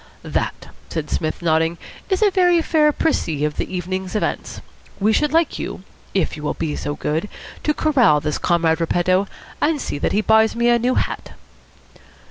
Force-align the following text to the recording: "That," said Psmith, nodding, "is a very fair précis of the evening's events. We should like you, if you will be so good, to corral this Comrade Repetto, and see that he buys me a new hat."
"That," 0.23 0.69
said 0.89 1.11
Psmith, 1.11 1.43
nodding, 1.43 1.77
"is 2.09 2.23
a 2.23 2.31
very 2.31 2.59
fair 2.63 2.91
précis 2.91 3.45
of 3.45 3.57
the 3.57 3.71
evening's 3.71 4.15
events. 4.15 4.59
We 4.99 5.13
should 5.13 5.31
like 5.31 5.59
you, 5.59 5.83
if 6.15 6.35
you 6.35 6.41
will 6.41 6.55
be 6.55 6.75
so 6.75 6.95
good, 6.95 7.29
to 7.61 7.73
corral 7.75 8.19
this 8.19 8.39
Comrade 8.39 8.81
Repetto, 8.81 9.27
and 9.61 9.79
see 9.79 9.99
that 9.99 10.11
he 10.11 10.21
buys 10.21 10.55
me 10.55 10.69
a 10.69 10.79
new 10.79 10.95
hat." 10.95 11.33